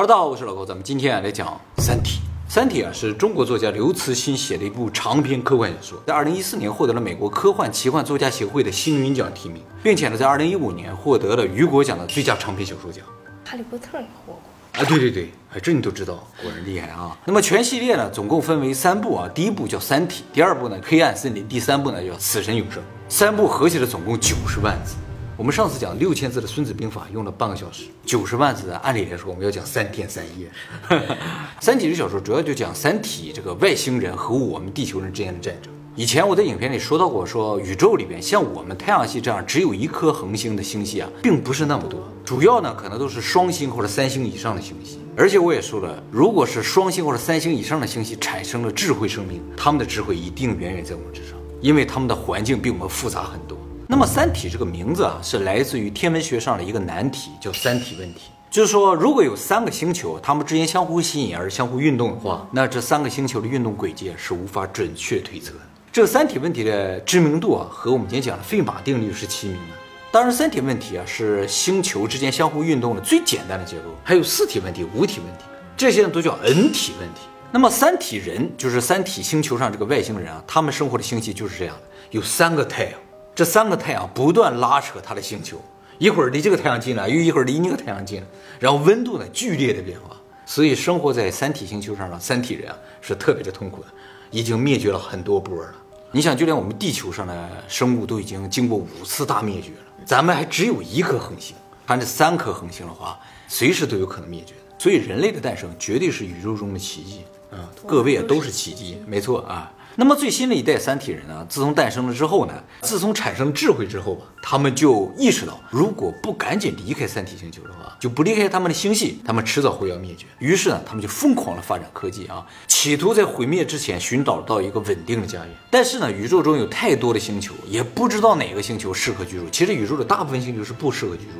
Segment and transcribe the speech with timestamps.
[0.00, 2.20] Hello，大家好，我是老高，咱们今天啊来讲《三体》。
[2.54, 13.04] 《三体》啊是中国作家刘慈欣写的一部长篇科幻小说，在二零一四年获得了美国科幻奇幻作家协会的星云奖提名，并且呢在二零一五年获得了雨果奖的最佳长篇小说奖。
[13.44, 14.80] 哈利波特也获过。
[14.80, 17.18] 啊，对对对，哎，这你都知道，果然厉害啊！
[17.24, 22.80] 那么全系列呢，总共分为三部啊，第一部叫《三体》，第二部呢《黑暗森林》，第三部呢叫《死神永生》。
[23.08, 24.94] 三部合起来总共九十万字。
[25.38, 30.50] 我们上次讲六千字的《孙子兵法》用了半个小时，九十万字的，按理来说我们要讲三天三夜。
[31.60, 35.72] 《三体》这小说主要就讲三体这个外星人和我们地球人之间的战争。
[35.94, 44.98] 以前我在影片里说到过，说宇宙里边像我们太阳系这样只有一颗恒星的星系啊，并不是那么多，主要呢可能都是双星或者三星以上的星系。
[45.16, 53.56] 而且我也说了，如果是双星或者三星以上的星系产生了智慧生命，他们的智慧一定远远在我们之上，因为他们的环境比我们复杂很多。
[53.90, 58.30] 那么《三体》这个名字啊，是来自于天文学上的一个难题，叫三体问题。
[58.50, 65.60] 就是说，如果有三个星球，它们之间相互吸引而相互运动的话，那这三个星球的运动轨迹是无法准确推测的。
[65.90, 69.74] 这个三体问题的知名度啊，和我们今天讲的费马定律是齐名的。
[70.12, 75.44] 当然，三体问题啊是星球之间相互运动的最简单的结构，还有四体问题、五体问题，
[75.78, 77.22] 这些呢都叫 N 体问题。
[77.50, 82.92] 那么三体人就是三体星球上这个外星人啊，他们生活的星系就是这样的，有三个太阳。
[83.38, 85.62] 这三个太阳不断拉扯它的星球，
[85.98, 88.26] 一会儿离这个太阳近了，又一会儿离那个太阳近了，
[88.58, 93.86] 然后温度呢剧烈的变化，所以生活在三体星球上的三体人啊是特别的痛苦的，
[94.32, 95.72] 已经灭绝了很多波了。
[96.10, 101.54] 你想，就连我们地球上的生物都已经经过五次大灭绝了，咱们还只有一颗恒星，
[101.86, 104.54] 看这三颗恒星的话，随时都有可能灭绝。
[104.80, 107.20] 所以人类的诞生绝对是宇宙中的奇迹
[107.52, 107.70] 啊！
[107.86, 109.72] 各位啊都是奇迹，没错啊。
[110.00, 111.44] 那么最新的一代三体人呢？
[111.48, 120.24] 自从诞生了之后呢，自从产生智慧之后吧，他们就意识到，如果不赶紧离开三体星球的话，就不离开他们的星系，他们迟早会要灭绝。
[120.38, 125.48] 于是呢，他们就疯狂的发展科技啊，企图在毁灭之前寻找到一个稳定的家园。
[125.68, 129.50] 但是呢，宇宙中有太多的星球，也不知道哪个星球适合居住。
[129.50, 131.32] 其实宇宙的大部分星球是不适合居住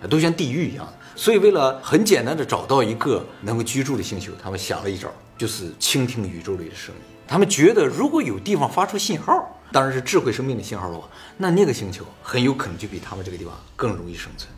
[0.00, 0.86] 的，都像地狱一样。
[1.16, 7.15] 所以为了很简单的找到一个能够居住的星球，他们想了一招，就是倾听宇宙里的声音。
[7.26, 14.50] 他们觉得，如果有地方发出信号，当然是智慧生命的信号的话，那那个星球很有可能就比他们这个地方更容易生存。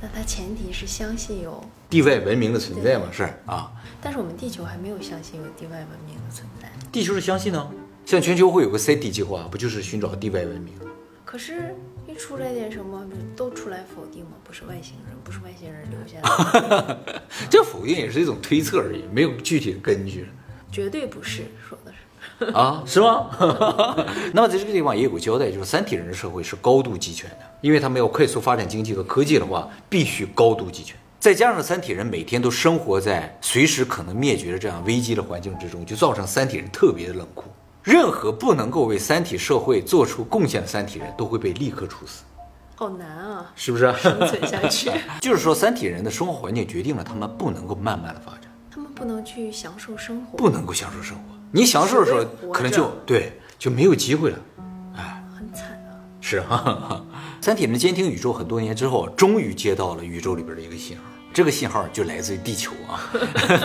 [0.00, 3.06] 那它前提是相信有地外文明的存在嘛？
[3.12, 3.72] 是啊。
[4.02, 6.70] 但是我们地球还没有相信有地外文明的存在。
[6.92, 7.70] 地球是相信呢，
[8.04, 10.74] 像全球会有个 SETI 计划，不就是寻找地外文明？
[11.24, 11.74] 可是，
[12.06, 13.04] 一出来点什么，
[13.34, 14.32] 都出来否定吗？
[14.44, 17.22] 不是外星人，不是外星人留下的。
[17.50, 20.28] 这否定也是一种推测而已，没有具体的根据。
[20.70, 21.98] 绝对不是，说的是。
[22.52, 23.30] 啊，是吗？
[24.32, 30.96] 那么在这个地方也有个交代，就是三体人的社会是高度集权的，因为他们要快速发展经济和科技的话，必须高度集权。
[31.20, 37.44] 再加上三体人每天都生活在随时可能灭绝的这样危机的环境之中，就造成三体人特别的冷酷。
[37.82, 42.24] 任何不能够为三体社会做出贡献的三体人都会被立刻处死。
[42.76, 43.92] 好难啊，是不是？
[44.02, 44.90] 生存下去。
[45.20, 51.33] 就是说，三体人的生活环境决定了他们不能够慢慢的发展，他们不能去享受生活，不能够享受生活。
[51.54, 54.38] 你享受的时候，可能就对就没有机会了，
[54.96, 55.94] 哎，很惨啊。
[56.20, 57.04] 是哈，
[57.40, 63.08] 三体人监听宇宙很多年之后，终于接到了宇宙里边的一个信号，这个信号就来自于地球啊。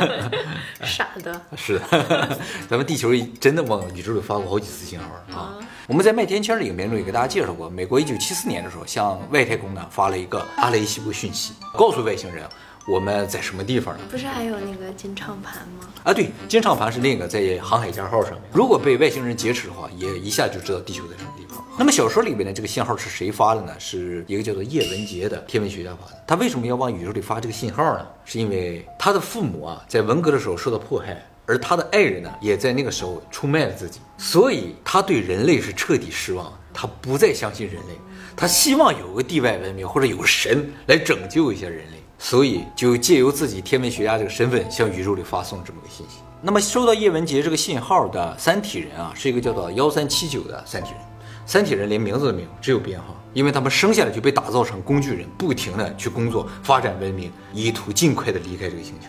[0.85, 1.41] 傻的。
[1.57, 1.81] 是，
[2.69, 3.09] 咱们地球
[3.41, 5.57] 真的往宇宙里发过好几次信号啊。
[5.87, 12.47] 我们在麦田圈的影片中也给大家介绍过，美国一九七四年的时候向外太空呢发了一个阿雷西博讯息，告诉外星人。
[12.87, 14.01] 我们在什么地方呢？
[14.09, 15.87] 不是还有那个金唱盘吗？
[16.03, 18.41] 啊，对，金唱盘是另一个在航海家号上面。
[18.51, 21.63] 如果被外星人劫持的话，也一下就知道地球在什么地方。
[21.77, 23.73] 那么小说里边的这个信号是谁发的呢？
[23.79, 26.23] 是一个叫做叶文洁的天文学家发的。
[26.25, 28.07] 他为什么要往宇宙里发这个信号呢？
[28.25, 37.93] 是因为他的父母啊在文革的时候受到迫害，而他的爱人呢也在那个时候出卖了自己，所以他对人类是彻底失望，他不再相信人类，
[38.35, 41.98] 他希望有个地外文明或者有个神来拯救一下人类。
[42.19, 46.17] 所以就借由自己天文学家这个身份，向宇宙里发送这么个信息。
[46.41, 50.99] 那么收到叶文洁这个信号的三体人啊，是一个叫做幺三七九的三体人。
[51.45, 59.07] 三体人连名字都没有，只有编号，因为他们生下来就被打造成工具人，不停的去工作、发展文明，以图尽快的离开这个星球。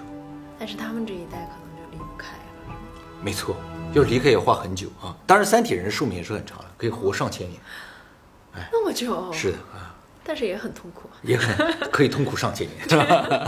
[0.59, 2.75] 但是他们这一代可能就离不开了。
[3.21, 3.55] 没错，
[3.93, 5.15] 要离开也花很久啊。
[5.27, 7.61] 当然，三体人的寿命也是很长的，可以活上千年。
[8.55, 9.31] 哎，那么久？
[9.31, 9.95] 是的啊。
[10.25, 11.55] 但是也很痛苦，也很
[11.91, 13.05] 可以痛苦上千年。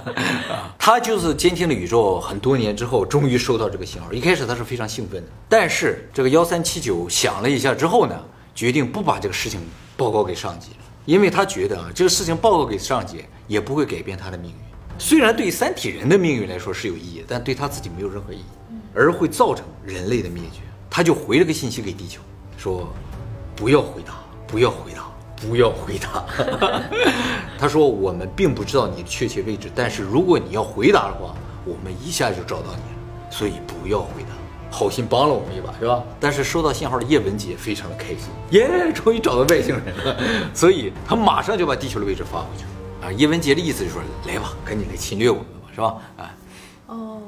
[0.78, 4.12] 他就是监听了宇宙很多年之后，终于收到这个信号。
[4.12, 8.19] 一开始他是非常兴奋的，但是这个幺三七九想了一下之后呢，
[8.54, 9.60] 决定不把这个事情
[9.96, 10.70] 报告给上级，
[11.04, 14.56] 因为他觉得啊，这个事情报告给上级也不会改变他的命运。
[14.98, 18.44] 虽然对三体人的命运来说是有意义，但对他自己没有任何意义，
[18.94, 20.60] 而会造成人类的灭绝。
[20.90, 22.20] 他就回了个信息给地球，
[22.58, 22.92] 说
[23.56, 25.10] 不要回答，不要回答，
[25.42, 26.24] 不要回答。
[27.58, 31.34] 他说我们并不知道你的确切位置，但是如果你要回答的话，
[31.64, 34.28] 我们一下就找到你了，所以不要回答。
[34.70, 36.02] 好心帮了我们一把，是吧？
[36.18, 40.16] 但是收到信号的叶文洁非常的开心，耶，终于找到外星人了，
[40.54, 42.70] 所以他马上就把地球的位置发回去了。
[43.06, 45.96] 啊，叶文洁的意思就是说，来吧，赶紧来侵略我们吧，是吧？
[46.16, 46.34] 啊，
[46.86, 47.20] 哦，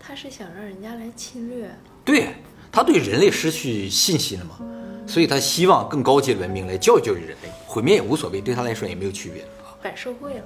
[0.00, 1.70] 他是想让人家来侵略，
[2.04, 2.34] 对，
[2.72, 4.56] 他对人类失去信心了嘛，
[5.06, 9.76] 所以他希望更高级的文明来教育教育人类，毁灭也无所谓，对他来说也没有区别啊。
[9.82, 10.44] 反社会了。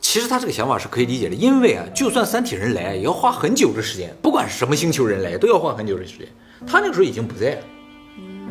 [0.00, 6.26] 其实他这个想法是可以理解的，因为啊，就算三体人来，也要花很久的时间，不管是什么星球人来，都要花很久的时间。
[6.66, 7.62] 他那个时候已经不在了，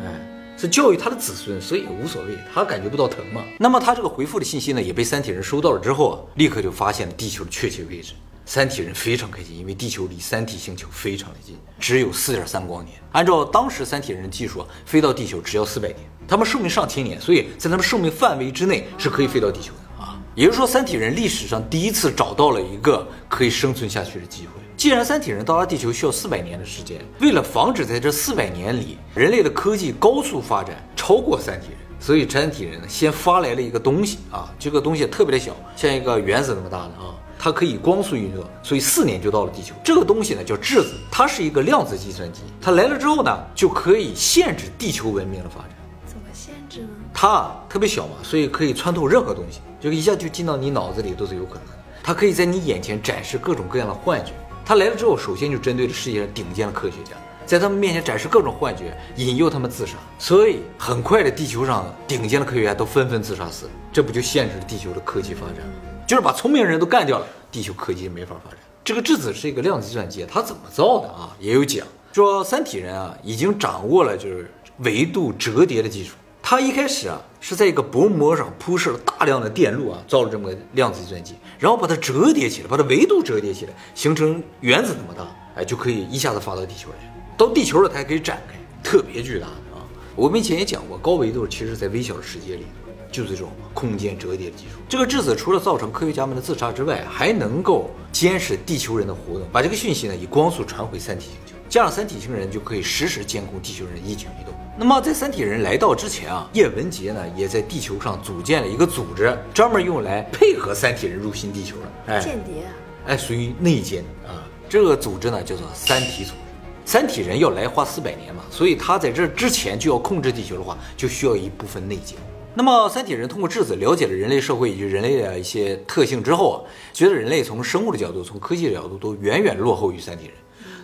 [0.02, 3.42] 哎，是教育他的子孙，所以也无所谓，他感觉不到疼嘛。
[3.58, 8.14] 那么他这个回复的信息呢，也被三体人收到了之后啊，立刻就发现了地球的确切位置。
[8.44, 12.96] 三体人非常开心，因为地球离三体星球非常的近，只有四点三光年。
[13.12, 20.20] 按照当时三体人的技术，飞到地球只要四百年，他们寿命上千年，所以在他们寿命范围之内是可以飞到地球的啊。
[20.34, 24.60] 也就是说，三体人历史上第一次找到了一个可以生存下去的机会。
[24.76, 39.74] 既然三体人到达地球需要四百年的时间，为了防止在这四百年里人类的科技高速发展超过三体人，所以三体人呢先发来了一个东西啊，这个东西特别的小，像一个原子那么大的啊，它可以光速运作，所以四年就到了地球。
[39.82, 45.70] 这个东西呢叫质子，它是一个量子计算机，它来了之后呢就可以限制地球文明的发展。
[46.06, 46.88] 怎么限制呢？
[47.12, 51.72] 它啊特别小嘛，所以可以穿透任何东西，就一下就进到你脑子里都是有可能的。
[52.00, 54.30] 它可以在你眼前展示各种各样的幻觉。
[54.64, 59.94] 它来了之后，首先就针对了世界上顶尖的科学家，在他们面前展示各种幻觉，引诱他们自杀。
[60.16, 63.72] 所以很快的，地球上顶尖的科学家都纷纷自杀死了。
[63.92, 65.72] 这不就限制了地球的科技发展吗？
[66.06, 68.58] 就是把聪明人都干掉了，地球科技没法发展。
[68.84, 71.34] 这个质子是一个量子计算机，它怎么造的啊？
[71.38, 76.14] 也有讲，说三体人啊已经掌握了就是维度折叠的技术。
[76.42, 86.96] 他一开始啊是在一个薄膜上铺设了大量的电路啊，造了这么个量子计算机，然后把它折叠起来，把它维度折叠起来，形成原子那么大，哎，就可以一下子发到地球来。
[87.38, 89.86] 到地球了，它还可以展开，特别巨大啊！
[90.16, 92.66] 我们以前也讲过，高维度其实在微小的世界里，
[93.12, 94.78] 就是这种空间折叠的技术。
[94.88, 104.52] 这个质子除了造成科学家们的自杀之外，还能够监视地球人的活动，把这个讯息呢以光速传回三体星球，这样三体星人就可以实时监控地球人的一举一动。
[104.78, 112.14] 那么在三体人来到之前啊，叶文洁呢也在地球上组建了一个组织，专门用来配合三体人入侵地球的。
[112.14, 112.72] 哎，间谍啊，
[113.08, 114.42] 哎，属于内奸啊。
[114.68, 116.36] 这个组织呢叫做三体组织。
[116.84, 122.18] 三体人要来花四百年嘛，所以他在这之前就要控制地球的话，就需要一部分内奸。
[122.54, 126.58] 那么三体人通过质子了解了人类社会以及人类的一些特性之后啊，
[126.92, 130.34] 觉得人类从生物的角度、从科技的角度都远远落后于三体人。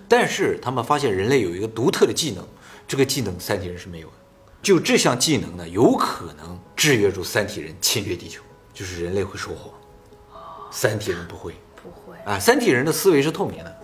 [0.09, 2.43] 但是他们发现人类有一个独特的技能，
[2.87, 4.15] 这个技能三体人是没有的。
[4.63, 8.43] 就这项技能呢，有可能制约住三体人侵略地球，
[8.73, 9.73] 就是人类会说谎，
[10.71, 11.53] 三体人不会。
[11.81, 13.81] 不会，啊，三体人的思维是透明的，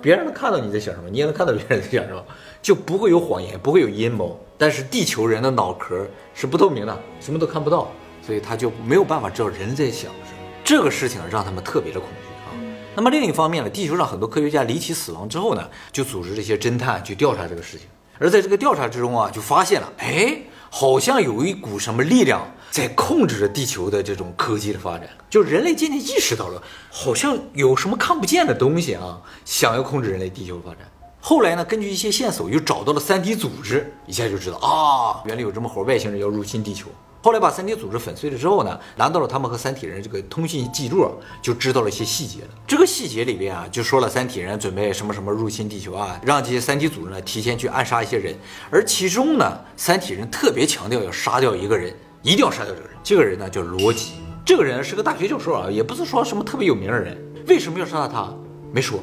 [0.00, 2.24] 别人能看到你在想什么，你也能看到别人在想什么，
[2.62, 4.40] 就不会有谎言，不会有阴谋。
[4.56, 7.90] 但是地球人的脑壳是不透明的，什么都看不到，
[8.22, 10.38] 所以他就没有办法知道人在想什么。
[10.62, 12.54] 这个事情让他们特别的恐惧啊。
[12.94, 17.88] 那么另一方面呢，地球上很多科学家离奇死亡之后呢，就组织这些侦探去调查这个事情。
[18.18, 20.38] 而在这个调查之中啊，就发现了，哎，
[20.70, 25.08] 好像有一股什么力量在控制着地球的这种科技的发展。
[25.28, 30.88] 就人类渐渐意识到了，好像有什么看不见的东西啊，想要控制人类地球的发展。
[31.26, 36.88] 后来呢，根据一些线索，又找到了三体组织，一下就知道啊，原来有这么伙外星人要入侵地球。
[37.22, 42.48] 后来把三体组织粉碎了之后呢，拿到了他们和三体人这个通信记录，就知道了一些细节了。
[42.66, 48.36] 这个细节里边啊，就说了三体人准备什么什么入侵地球啊，让这些三体组织呢提前去暗杀一些人。
[48.70, 51.90] 而其中呢，三体人特别强调要杀掉一个人，
[52.20, 52.90] 一定要杀掉这个人。
[53.02, 54.10] 这个人呢叫罗辑，
[54.44, 57.16] 这个人是个大学教授啊，也不是说什么特别有名的人。
[57.48, 58.30] 为什么要杀他？
[58.70, 59.00] 没说，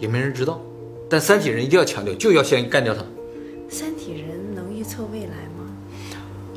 [0.00, 0.60] 也没人知道。
[1.08, 3.02] 但三体人一定要强调，就要先干掉他。
[3.68, 5.70] 三体人能预测未来吗？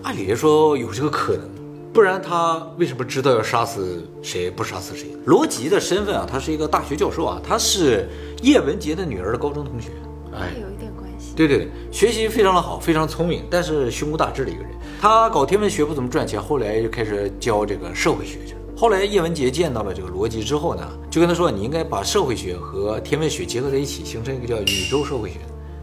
[0.03, 1.49] 按理来说有这个可能，
[1.91, 5.07] 不然他为什么知道要杀死谁不杀死谁？
[5.25, 8.07] 罗辑的身份啊，他是一个大学教授啊，他是
[8.41, 9.89] 叶文洁的女儿的高中同学。
[10.33, 11.33] 哎，有一点关系。
[11.35, 14.71] 对对对，学习非常的好，非常聪明，但是胸无大志的一个人。
[15.01, 18.59] 他搞天文学不怎么赚钱，后来就开始教这个社会学去了。
[18.77, 25.39] 后来叶文洁见到了这个罗辑之后呢，就跟他说：“你应该把社会学和天文学结合在一起，形成一个叫宇宙社会学。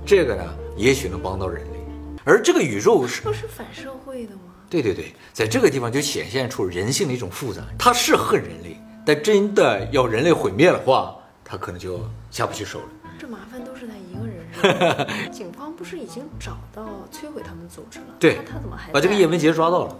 [0.06, 0.44] 这个呢，
[0.76, 1.80] 也许能帮到人类。
[2.24, 4.42] 而这个宇宙是不是反社会的吗？
[4.70, 7.62] 对对对，在这个地方就显现出人性的一种复杂。
[7.76, 11.98] 他是恨人类，但真的要人类毁灭的话，他可能就
[12.30, 12.84] 下不去手了。
[13.18, 15.12] 这麻烦都是他一个人是吧？
[15.34, 18.06] 警方不是已经找到摧毁他们组织了？
[18.20, 19.96] 对那他怎么还把这个叶文洁抓到了。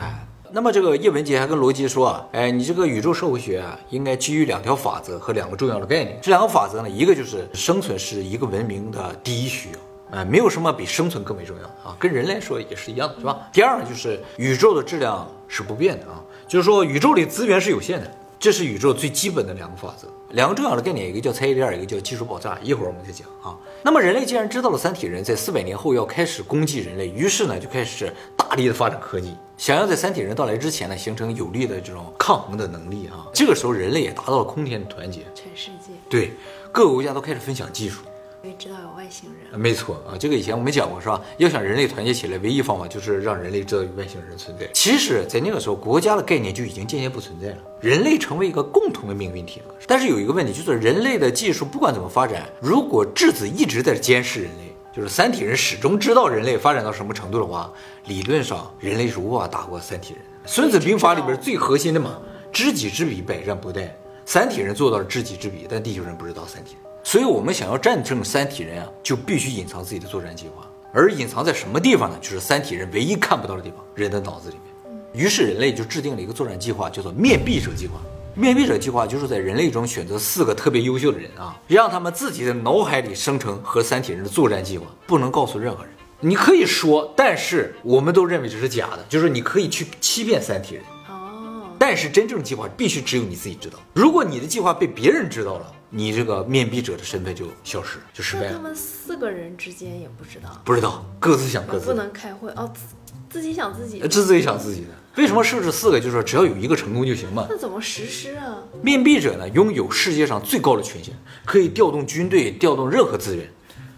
[0.00, 0.25] 哎，
[0.56, 6.18] 那么这个叶文洁还跟罗辑说啊，哎，你这个宇宙社会学啊，应该基于两条法则和两个重要的概念。
[6.22, 13.46] 这两个法则呢，一个就是生存是一个文明的第一需要，哎，没有什么比生存更为重要啊，跟人来说也是一样的，是吧？
[13.52, 18.10] 第二呢，就是宇宙的质量是不变的啊，就是说宇宙里资源是有限的。
[18.38, 22.58] 这是宇宙最基本的两个法则，两个重要的概念，一个叫猜疑链，一个叫技术爆炸。
[22.62, 23.56] 一会儿我们再讲啊。
[23.82, 33.26] 那么人类既然知道了三体人在四百年后要开始攻击人类，于是呢就开始大力的发展科技，想要在三体人到来之前呢形成有力的这种抗衡的能力啊。
[33.32, 36.32] 这个时候人类也达到了空前的团结，全世界，对
[36.70, 38.02] 各个国家都开始分享技术。
[38.46, 39.58] 因为知道有外星人。
[39.58, 41.20] 没错啊，这个以前我们讲过是吧？
[41.36, 44.68] 要想人类团结起来，唯一方法就是让人类知道有外星人存在。
[44.72, 49.74] 其实，在那个时候，国家的概念就已经渐渐不存在了，人类成为一个共同的命运体了。
[49.88, 57.68] 但是有一个问题，就是人类的技术不管怎么发展，如果质子一直在监视人类，就是三体人始终知道人类发展到什么程度的话，
[58.04, 60.22] 理论上人类是无法打过三体人。
[60.44, 62.16] 孙子兵法里边最核心的嘛，
[62.52, 63.88] 知己知彼，百战不殆。
[64.24, 66.82] 三体人做到了知己知彼，但地球人不知道三体人。
[67.06, 70.66] 所以，我们想要战胜三体人啊，就必须隐藏自己的作战计划。
[70.92, 72.18] 而隐藏在什么地方呢？
[72.20, 75.24] 就是三体人唯一看不到的地方——人的脑子里面。
[75.24, 78.00] 于是，人类就制定了一个作战计划，叫做“面壁者计划”。
[78.34, 85.92] 面壁者计划就是在人类中选择四个特别优秀的人啊，让他们自己的脑海里生成和三体人的作战计划，不能告诉任何人。
[86.18, 90.82] 你可以说，但是我们都认为这是假的，就是你可以去欺骗三体人。
[91.08, 93.78] 哦，但是真正计划必须只有你自己知道。
[93.94, 98.50] 如果你的计划被别人知道了，你这个面壁者的身份就消失，就失败了。
[98.50, 104.88] 那他们四个人之间也不知道，不知道，各自想各自的，不能开会哦，自自己想自己呃，自己想自己的。
[105.16, 105.98] 为什么设置四个？
[105.98, 107.46] 就是说只要有一个成功就行嘛。
[107.48, 108.58] 那怎么实施啊？
[108.82, 111.14] 面壁者呢，拥有世界上最高的权限，
[111.44, 113.48] 可以调动军队，调动任何资源。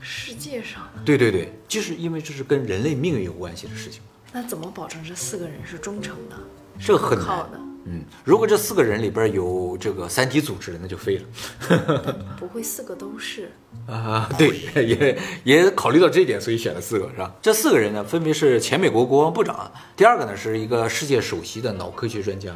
[0.01, 4.01] 世界上的，对对对，就是因为这是跟人类命运有关系的事情，
[4.33, 6.37] 那怎么保证这四个人是忠诚的？
[6.81, 7.27] 这个很难。
[7.27, 12.15] 可靠的，嗯，如果这四个人里边有这个三体组织的，那就废了。
[12.39, 13.51] 不会四个都是。
[13.87, 14.49] 啊，对，
[14.85, 17.35] 也也考虑到这一点，所以选了四个，是吧？
[17.41, 22.55] 这四个人呢，分别是前美国国防部长，第二个呢是一个世界首席的脑科学专家，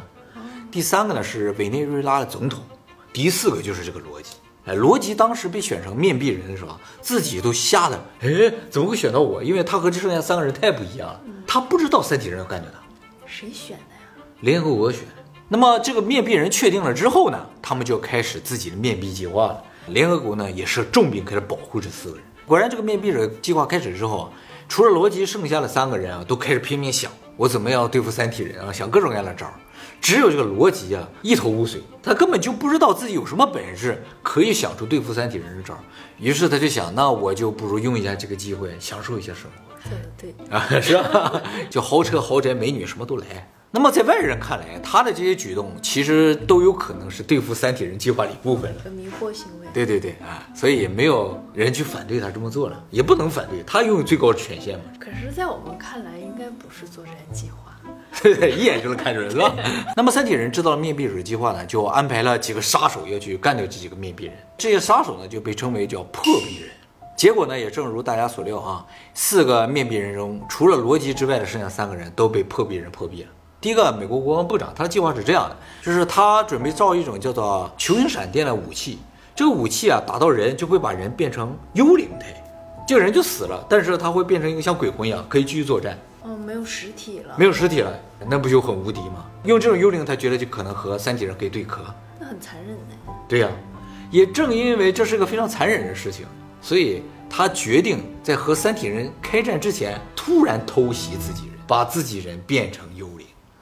[0.71, 2.63] 第三个呢是委内瑞拉的总统，
[3.11, 4.35] 第四个就是这个罗辑。
[4.65, 9.43] 哎，罗辑当时被选成面壁人的时候，自己都吓得，哎，怎么会选到我？
[9.43, 12.79] 因为他和这剩下三个人太不一样了，他不知道三体人要干掉他。
[13.25, 14.23] 谁选的呀？
[14.41, 15.01] 联合国选。
[15.47, 19.63] 那么这个面壁人确定了之后呢，他们就开始自己的面壁计划了。
[19.87, 22.23] 联合国呢也是重兵开始保护这四个人。
[22.45, 24.29] 果然，这个面壁者计划开始之后啊，
[24.67, 29.53] 除了罗辑，剩下的三个人啊都开始拼命想我怎么样对付三体人啊，想各种各样的招儿。
[30.01, 35.79] 只有这个罗辑啊一头雾水，他根本就不知道自己有什么本事可以想出对付三体人的招儿。
[36.17, 39.89] 于是他就想，那我就不如用一下这个机会，享受一下生活。
[40.17, 41.41] 对对，啊，是吧？
[41.69, 43.49] 就豪车、豪宅、美女什么都来。
[43.75, 48.81] 那么在外人看来，他的这些举动其实都有可能是对付三体人计划的一部分了。
[48.85, 49.67] 有迷惑行为。
[49.73, 54.85] 对对对啊，所以也没有人去反对他这么做了，也不能反对，他拥有最高的权限嘛。
[54.99, 57.73] 可是，在我们看来，应该不是作战计划。
[58.21, 59.51] 对对，一眼就能看出来，是吧？
[59.97, 64.35] 那么三体人知道了面壁者计划呢，就安排了几个杀手要去干掉这几个面壁人。
[64.55, 66.69] 这些杀手呢，就被称为叫破壁人。
[67.17, 73.29] 结果呢，也正如大家所料啊，四个面壁人中，除了罗辑之外的剩下三个人都被破壁人破壁了。
[73.63, 78.99] 第一个，美国国防部长，他的计划是这样的，就是他准备造一种叫做球形闪电的武器。
[79.33, 82.25] 这个武器啊，打到人就会把人变成幽灵体，
[82.85, 85.97] 这个人就死了，但是他会变成一个像鬼魂一样，可以继续作战。
[86.23, 87.35] 哦，没有实体了。
[87.37, 89.23] 没有实体了，那不就很无敌吗？
[89.45, 91.83] 用这种幽灵，他觉得就可能和三体人可以对磕。
[92.19, 93.13] 那很残忍呢。
[93.29, 93.49] 对呀、
[94.11, 96.25] 也正因为这是个非常残忍的事情，
[96.61, 103.12] 所以他决定在和三体人开战之前，突然偷袭自己人，把自己人变成幽灵，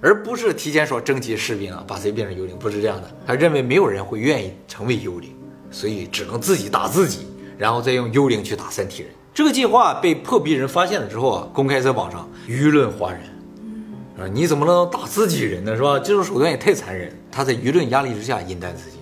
[0.01, 3.10] 而不是提前说征集士兵啊，把谁变成幽灵，不是这样的。
[3.25, 5.36] 他认为没有人会愿意成为幽灵，
[5.70, 7.27] 所以只能自己打自己，
[7.58, 9.12] 然后再用幽灵去打三体人。
[9.34, 13.22] 这个计划被破壁人发现了之后啊，公开在网上，舆论哗然。
[14.20, 15.75] 啊，你怎么能打自己人呢？
[15.75, 16.00] 是吧？
[16.00, 17.15] 这种手段也太残忍。
[17.31, 19.00] 他在舆论压力之下饮弹自尽。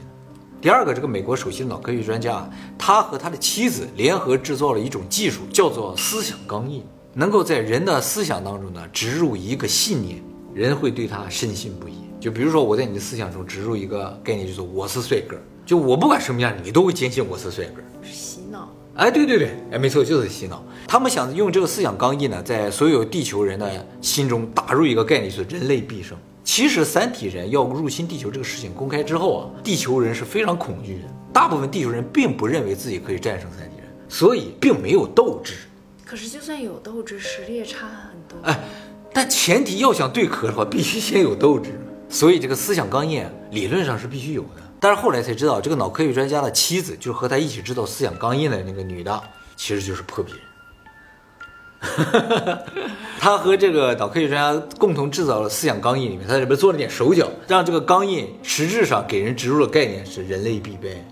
[0.62, 10.22] 第二个，这个美国首席脑科学专家，他和他的妻子联合制造了一种技术，叫做思想钢印，能够在人的思想当中呢植入一个信念，
[10.54, 11.94] 人会对他深信不疑。
[12.20, 17.82] 就比如说，我在你的思想中植入一个概念，就是我是帅哥，就我不管什么样，你都会坚信我是帅哥。
[18.02, 18.70] 是洗脑。
[18.96, 20.62] 哎，对对对，哎，没错，就是洗脑。
[20.86, 26.18] 他们想用这个思想刚毅呢，在所有地球人的心中打入一个概念，就是人类必胜。
[26.44, 31.02] 其实三体人要入侵地球这个事情公开之后啊，地球人是非常恐惧的。
[31.32, 35.54] 大部分地球人并不认为自己可以战胜三体人，所以并没有斗志。
[36.04, 38.36] 可是就算有斗志，实力也差很多。
[38.42, 38.60] 哎，
[39.14, 41.80] 但前提要想对壳的话，必须先有斗志。
[42.10, 44.62] 所以这个思想钢印理论上是必须有的。
[44.80, 49.22] 但是后来才知道，这个脑科学专家的妻子，就是和他一起制造思想钢印的那个女的，
[49.56, 50.42] 其实就是破壁人。
[53.20, 61.06] 他和这个脑科学专家共同制造了思想钢印，里面他在里边做了点手脚，让这个钢印实质上给人植入的概念是人类必备。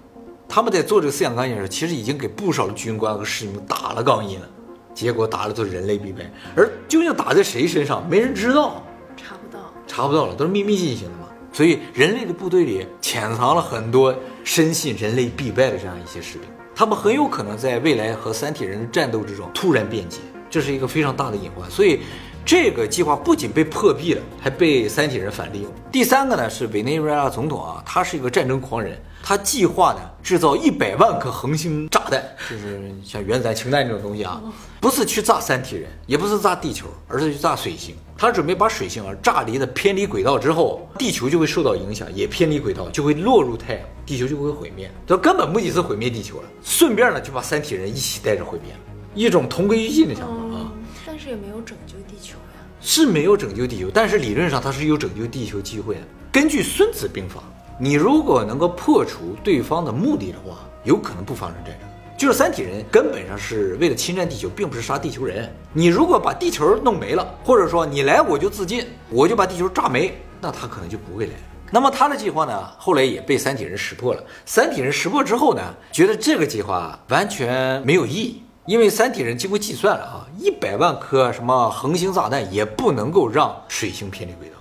[0.49, 4.49] 他们在做这个思想钢印的时候，其实已经给不少的军官和士兵打了钢印了，
[4.97, 6.29] 结果打的都是人类必败。
[6.55, 8.83] 而究竟打在谁身上，没人知道，
[9.15, 11.27] 查不到，查不到了，都是秘密进行的嘛。
[11.53, 14.13] 所以人类的部队里潜藏了很多
[14.43, 20.17] 深信人类必败的这样一些士兵，他们很有可能在未来和三体人的战斗之中突然变节。
[20.49, 21.99] 这是一个非常大的隐患，所以
[22.43, 25.71] 这个计划不仅被破壁了，还被三体人反利用。
[25.91, 34.41] 第三个呢是委内瑞拉总统啊，他是一个战争狂人，他计划呢制造一百万颗恒星炸弹，就是像原子弹、氢弹这种东西啊，
[34.79, 37.95] 不是去炸三体人，也不是炸地球，而是去炸水星。
[38.17, 44.89] 他准备把水星啊炸离的偏离轨道之后，地球就会受到影响，也偏离轨道，就会落入太阳，地球就会毁灭。
[45.05, 48.79] 这根本目的是毁灭地球了，顺便呢就把三体人一起带着毁灭了。
[49.13, 50.71] 一种同归于尽的想法啊，
[51.05, 52.63] 但是也没有拯救地球呀。
[52.79, 56.01] 是没有拯救地球，但是理论上它是有拯救地球机会的。
[56.31, 57.39] 根据《孙子兵法》，
[57.79, 61.87] 你如果能够破除对方的目的的话，有可能不发生战争。
[62.17, 65.47] 就是三体人根本上是为了侵占地球，并不是杀地球人。
[65.73, 71.33] 你如果把地球弄没了，或者说你来我就自尽，我就把地球炸没，那他可能就不会来。
[71.69, 74.23] 那么他的计划呢，后来也被三体人识破了。
[74.43, 78.41] 三体人识破之后呢，觉得这个计划完全没有意义。
[78.65, 84.56] 因为三体人经过计算了啊，一百万颗什么恒星炸弹也不能够让水星偏离轨道，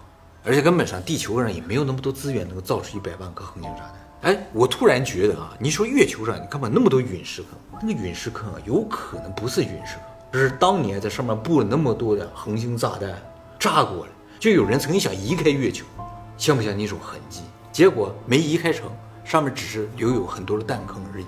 [0.47, 4.33] 而且根本上地球上也没有那么多资源能够造出一百万颗恒星炸弹。
[4.33, 7.51] 哎，我突然觉得啊，你说月球上你看吧，那么多陨石坑，
[7.83, 13.13] 那个陨石坑啊，有可能不是陨石坑，而是当年在上面布了那么多的恒星炸弹
[13.59, 15.85] 炸过了，就有人曾经想移开月球，
[16.39, 17.41] 像不像那种痕迹？
[17.73, 18.89] 结果没移开成，
[19.25, 21.27] 上面只是留有很多的弹坑而已。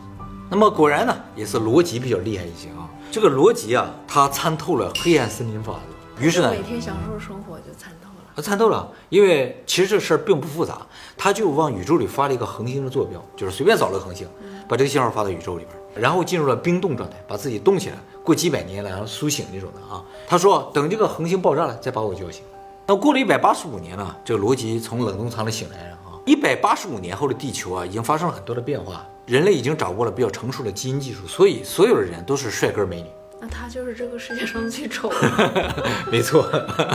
[0.49, 2.89] 那么果然呢，也是罗辑比较厉害一些啊。
[3.11, 5.75] 这个罗辑啊，他参透了黑暗森林法
[6.19, 7.93] 则，于是呢，每天享受生活就参。
[8.39, 14.29] 他参透了，因为其实这事儿并不复杂，他就往宇宙里发了一个恒星的坐标，就是随便找了个恒星，
[14.69, 20.01] 把这个信号发到宇宙里边，然后进入了冰冻状态，把自己冻起来，过几百年了，然后苏醒那种的啊。
[20.29, 22.45] 他说等这个恒星爆炸了，再把我叫醒。
[22.87, 26.15] 那过了一百八十五年呢，这个罗辑从冷冻舱里醒来了啊。
[26.25, 29.05] 一百八十五年后的地球啊，已经发生了很多的变化。
[29.27, 33.09] 人类已经掌握了比较成熟的基因技术，所以所有的人都是帅哥美女。
[33.41, 35.93] 那他就是这个世界上最丑的。
[36.11, 36.51] 没错，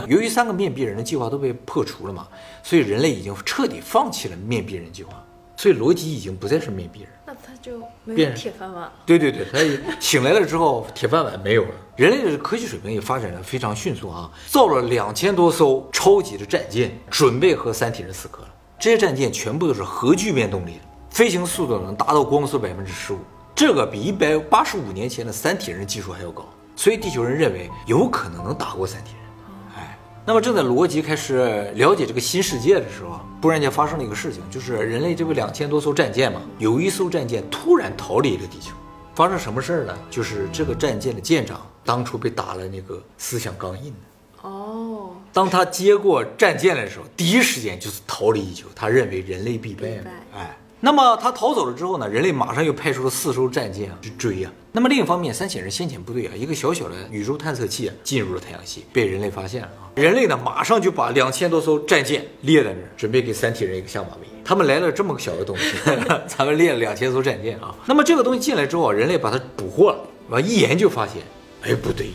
[0.06, 2.28] 由于三个面壁人的计划都被破除了嘛，
[2.62, 5.12] 所以人类已经彻底放弃了面壁人计划。
[5.56, 7.08] 所以罗辑已经不再是面壁人。
[7.24, 8.92] 那他就没有铁饭碗了。
[9.06, 11.70] 对对对，他醒来了之后，铁饭碗没有了。
[11.96, 18.48] 人类的科技水平也发展的非常迅速啊，造了两千多艘超级的战舰，准备和三体人死磕了。
[18.80, 20.80] 这些战舰全部都是核聚变动力的。
[21.08, 23.18] 飞行速度能达到光速百分之十五，
[23.54, 29.54] 这个比一百八十五年前的三体人技术还要高，所以地球人认为有可能能打过三体人。
[29.76, 38.72] 哎，那么正在罗辑开始了解这个新世界的时候，突然间发生了一个事情，就是人类这不两千多艘战舰嘛，有一艘战舰突然逃离了地球。
[39.14, 39.96] 发生什么事儿呢？
[40.10, 44.48] 就是这个战舰的舰长当初被打了那个思想钢印的。
[44.48, 50.02] 哦，当他接过战舰的时候，第一时间就是逃离地球，他认为人类必败。
[50.34, 50.56] 哎。
[50.84, 52.06] 那么他逃走了之后呢？
[52.06, 54.52] 人类马上又派出了四艘战舰啊去追啊。
[54.70, 59.88] 那么另一方面，三体人先遣部队啊，一个小小的宇宙探测器进入了太阳系，被人类发现了啊。
[59.94, 64.28] 人类呢，马上就把两千多艘战舰列在那儿，准备给三体人一个下马威。
[64.44, 65.74] 他们来了这么个小的东西，
[66.28, 67.74] 咱们列了两千艘战舰啊。
[67.86, 71.22] 那么这个东西进来之后啊，人类把它捕获了，完一研究发现，
[71.62, 72.10] 哎不对，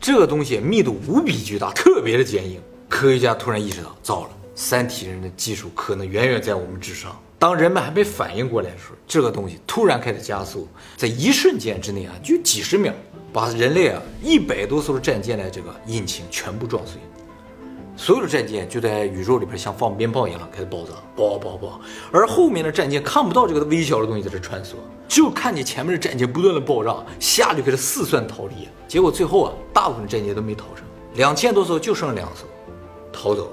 [0.00, 2.58] 这个东西密度无比巨大，特别的坚硬。
[2.88, 7.14] 科学家突然意识到，糟了，三体人的技术可能远远在我们之上。
[7.38, 10.66] 当人们还没反应过来的时候，这个东西突然开始加速，
[10.96, 12.92] 在一瞬间之内啊，就几十秒，
[13.32, 16.98] 把人类啊一百多艘战舰的这个引擎全部撞碎，
[17.96, 24.74] 所有的战舰就在宇宙里边像放鞭炮一样开始爆炸，爆爆爆，而后面的战舰看不到这个微小的东西在这穿梭，
[25.06, 32.44] 就看见前面的战舰不断的爆炸，下就开始四散逃离，结果最后啊，大部分战舰都没逃生，两千多艘就剩两艘，
[33.12, 33.52] 逃走。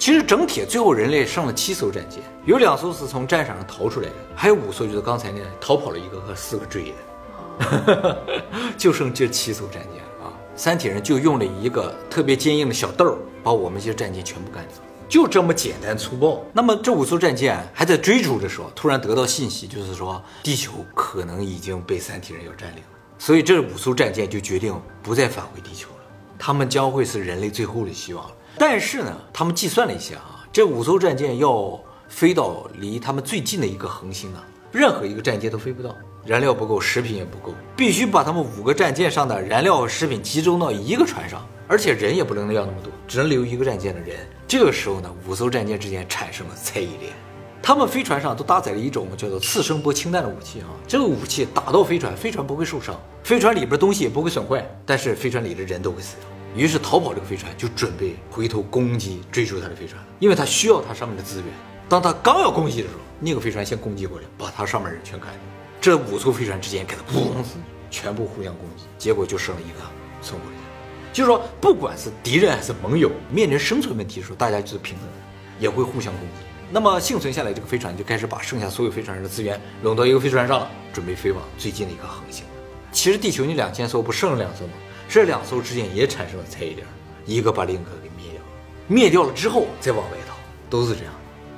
[0.00, 6.94] 其实整体最后人类剩了七艘战舰，有两艘是从战场上逃出来的，还有五艘就是刚才那逃跑了一个和四个追
[7.60, 8.18] 的，
[8.78, 10.32] 就剩这七艘战舰啊。
[10.56, 16.42] 三体人就用了一个特别坚硬的小豆儿，把我们这些战舰全部干走，就这么简单粗暴。
[16.54, 25.96] 那么这五艘战舰还在追逐的时候，突然得到信息，就是说地球可能已经被三体人要占领了，所以这五艘战舰就决定不再返回地球了，
[26.38, 28.32] 他们将会是人类最后的希望了。
[28.60, 35.96] 但是呢，他们计算了一下啊，这五艘战舰要飞到离他们最近的一个恒星啊，任何一个战舰都飞不到。
[36.26, 44.28] 燃料不够，食品也不够，必须把他们五个战舰上的燃料和食品集中到一个船上，而且人也不能要那么多，只能留一个战舰的人。
[44.46, 47.14] 这个时候呢，五艘战舰之间产生了猜疑链。
[47.62, 52.94] 他们飞船上都搭载了一种叫做次声波氢弹的武器啊，这个武器打到飞船，飞船不会受伤，
[53.24, 56.28] 飞船里边东西也不会损坏，但是飞船里的人都会死掉。
[56.54, 61.46] 于是逃跑这个飞船就准备回头攻击追逐他的飞船，因为他需要它上面的资源。
[61.88, 65.40] 当他刚要攻击的时候，那个飞船先攻击过来，把他上面人全干掉。
[65.80, 67.30] 这五艘飞船之间给他砰，
[67.90, 69.84] 全部互相攻击，结果就剩了一个
[70.20, 70.56] 存活的。
[71.12, 75.14] 就是说，不管是敌人还是盟友，面临生存问题的时候，大家就是平等的，
[75.58, 76.44] 也会互相攻击。
[76.70, 82.44] 那么幸存下来这个飞船就开始把剩下所有飞船上的资源拢到一个飞船上了，准备飞往最近的一个恒星。
[82.92, 84.72] 其实地球你两千艘不剩了两艘吗？
[85.12, 86.86] 这两艘之间也产生了猜疑点，
[87.26, 88.40] 一个把另一个给灭掉，
[88.86, 90.36] 灭掉了之后再往外逃，
[90.70, 91.12] 都是这样。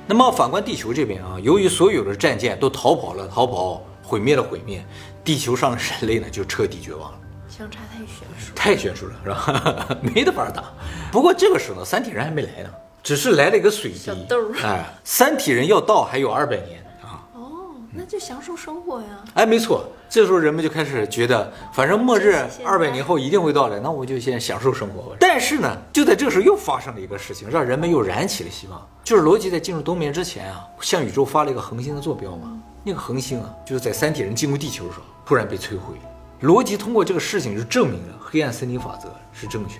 [0.07, 3.81] 那么反观地球这边啊，由于所有的战舰都逃跑了，逃跑。
[4.05, 4.85] 毁灭了，毁灭，
[5.23, 9.97] 地球上的人类呢就彻底绝望了，相差太悬殊，太悬殊了，是吧？
[10.01, 10.65] 没得法打。
[11.09, 12.69] 不过这个时候呢，三体人还没来呢，
[13.01, 14.11] 只是来了一个水滴。
[14.61, 16.82] 哎，三体人要到还有二百年。
[17.95, 19.07] 那就享受生活呀！
[19.35, 25.17] 哎，没错，这时候人们就开始觉得，反正末日二百年后一定会到来，那我就先享受生活吧。
[25.19, 32.59] 但是呢，就在这时候又发生了一个事情，让人们又燃起了希望，就是罗辑在进入冬眠之前啊，向宇宙发了一个恒星的坐标嘛。
[32.83, 35.93] 那个恒星啊，就是在三体人进入地球的时候突然被摧毁。
[36.39, 39.79] 罗辑通过这个事情就证明了黑暗森林法则是正确，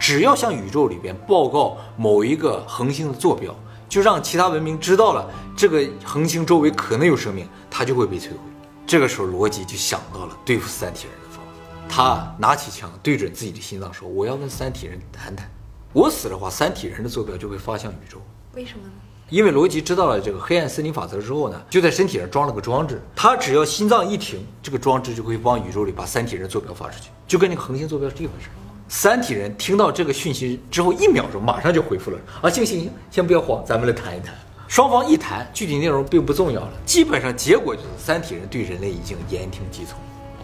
[0.00, 3.54] 只要向宇宙里边报告某一个恒星的坐标。
[3.92, 8.38] 就让其他文明知道了这个恒星周围可能有生命，它就会被摧毁。
[8.86, 11.52] 这个时候，罗辑就想到了对付三体人的方法。
[11.90, 15.46] 他拿起枪对准自己的心脏说：“我要跟三体人谈谈。
[15.92, 18.16] 我死的话，三体人的坐标就会发向宇宙。
[18.54, 18.92] 为什么呢？
[19.28, 22.98] 因为罗辑知道了这个黑暗森林法则之后呢，就在身体上装了个装置。
[23.14, 28.48] 他只要心脏一停，这个装置就会往宇宙里把三体人坐标发出去，就跟那个恒星坐标是一回事。”
[28.88, 34.34] 三体人听到这个讯息之后，一秒钟马上就回复了啊，行行行，先不要慌，咱们来谈一谈。
[34.68, 39.98] 双方一谈，具体内容并不重要了，基本上结果就是三体人对人类已经言听计从。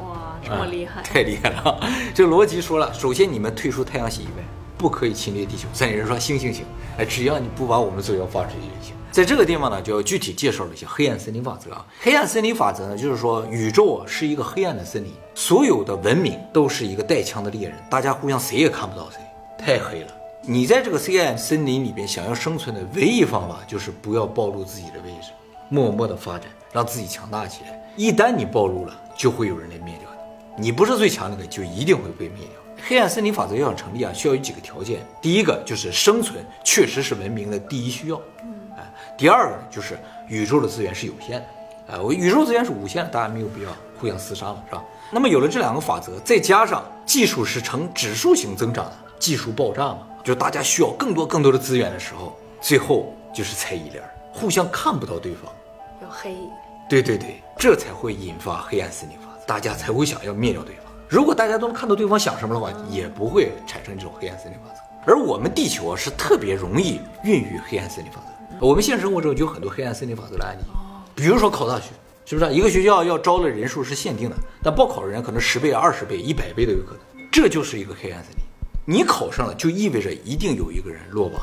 [0.07, 1.03] 哇，这么厉害！
[1.03, 1.81] 太厉害了！
[2.14, 4.44] 这罗辑说了，首先你们退出太阳系以外，
[4.77, 5.66] 不可以侵略地球。
[5.72, 6.64] 三体人说行行行，
[6.98, 8.94] 哎，只要你不把我们坐标发出去就行。
[9.18, 11.76] 在这个地方呢，就要具体介绍了一下黑暗森林法则。
[12.00, 19.18] 黑暗森林法则呢，就是说宇宙啊是一个黑暗的森林，所有的文明都是一个带枪的猎人，大家互相谁也看不到谁，
[19.59, 20.07] 太黑了。
[20.42, 25.33] 你在这个黑暗森林里边想要生存的唯一方法，就是不要暴露自己的位置，
[25.68, 27.92] 默默的发展，让自己强大起来。
[27.96, 30.09] 一旦你暴露了，就会有人来灭掉
[30.57, 30.66] 你。
[30.66, 32.85] 你不是最强那个，就一定会被灭掉。
[32.87, 35.04] 黑暗森林法则要想成立啊，需要有几个条件。
[35.20, 38.22] 第一个就是生存确实是文明的第一需要。
[39.16, 41.46] 第二个呢，就是宇宙的资源是有限的，
[41.92, 44.84] 哎，我宇宙资源是无限的，大家没有必要互相厮杀了，是吧？
[45.11, 55.50] 那么有了这两个法则，再加上技术是呈指数型增长的，技术爆炸嘛，就大家需要更多更多的资源的时候，最后就是猜疑链，互相看不到对方，
[56.02, 56.37] 有黑，
[56.88, 60.84] 对对对，这才会引发黑暗森林法则，大家才会想要灭掉对方。
[61.08, 64.80] 如果大家都能看到对方想什么的话，也不会产生这种黑暗森林法则。
[65.06, 68.38] 而我们地球啊，是特别容易孕育黑暗森林法则。
[68.61, 70.62] 我们现实生活中就有很多黑暗森林法则的案例，
[71.14, 71.90] 比如说考大学，
[72.25, 78.42] 是不是一个学校要招的人数是限定的，但报考的人可能十倍、二十倍、一百倍都有可能，这就是一个黑暗森林。
[78.85, 81.40] 你考上了，就意味着一定有一个人落榜，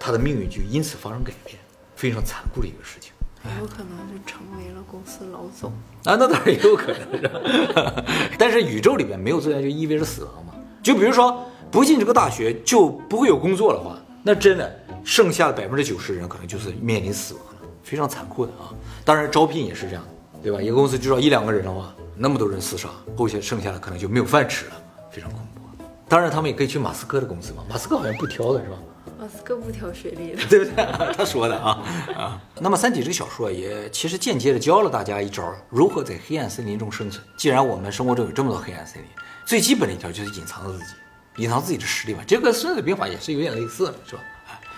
[0.00, 1.56] 他的命运就因此发生改变，
[1.94, 3.12] 非常残酷的一个事情。
[3.60, 5.72] 有可能就成为了公司老总
[6.04, 7.30] 啊，那当然也有可能是。
[8.38, 10.54] 但是宇宙里边没有资源就意味着死亡嘛？
[10.82, 14.81] 就比如说不进这个大学就不会有工作的话，那真的。
[15.04, 18.72] 剩下的百分之九十人可能就是面临死亡了，非常残酷的啊！
[19.04, 20.60] 当然招聘也是这样的，对吧？
[20.60, 24.72] 一个公司就招一两个人的话，那么多人厮杀，后些剩下的可能就没有饭吃了，
[25.10, 25.62] 非常恐怖。
[26.08, 28.76] 当然他们也可以去马斯克的公司嘛，马斯克好像不挑的是吧？
[29.18, 30.84] 马斯克不挑学历的， 对不对？
[31.16, 31.80] 他说的啊
[32.16, 32.40] 啊。
[32.60, 37.24] 那么《三体》这个小说也其实间接的教了大家一招，如何在黑暗森林中生存。
[37.36, 39.08] 既然我们生活中有这么多黑暗森林，
[39.46, 40.92] 最基本的一条就是隐藏自己，
[41.36, 42.22] 隐藏自己的实力嘛。
[42.26, 44.22] 这个《孙子兵法》也是有点类似的，是吧？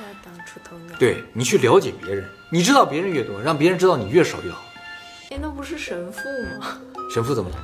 [0.03, 0.97] 要当出头鸟。
[0.99, 4.63] 对你去了解别人，你知道别人越多，让别人知道你越少越好。
[5.31, 6.21] 哎，那不是神父
[6.61, 6.79] 吗？
[7.13, 7.57] 神父怎么了？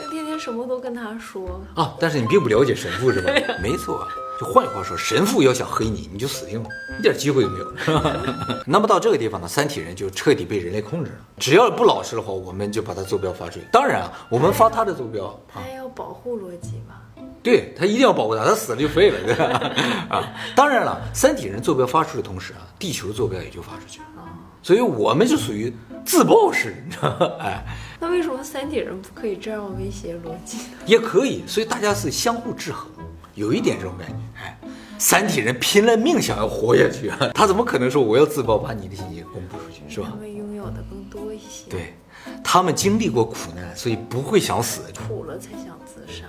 [0.00, 1.60] 那天天天什么都跟他说。
[1.74, 3.32] 啊，但是你并不了解神父是吧？
[3.62, 4.06] 没错，
[4.40, 7.74] 就换句话说，神父要想黑你，你就死定了，一点机会都没有。
[8.66, 11.18] 那么到这个地方呢，三体人就彻底被人类控制了。
[11.38, 13.66] 只要不老实的话，我们就把他坐标发出去。
[13.72, 17.02] 当然啊，我们发他的坐标他还要保护逻辑吧？
[17.42, 19.72] 对他一定要保护他，他死了就废了，对吧？
[20.10, 24.22] 啊，当然了，三体人坐标发出的同时啊，地球坐标也就发出去了，
[24.62, 25.72] 所以我们就属于
[26.04, 27.30] 自爆式，你知道吗？
[27.40, 27.64] 哎，
[28.00, 30.78] 那为什么三体人不可以这样威胁逻辑呢？
[30.86, 32.90] 也可以，所以大家是相互制衡，
[33.34, 34.58] 有一点这种感觉，哎。
[35.00, 40.16] 三体人拼了命想要活下去啊， 他怎么可能说我要自爆把你的信息公布出去，是吧他？
[40.18, 41.94] 们拥有的更多一些。，对，
[42.42, 44.80] 他们经历过苦难，所以不会想死。
[45.06, 46.24] 苦了才想自杀，